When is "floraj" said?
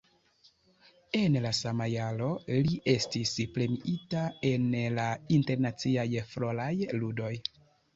6.35-6.73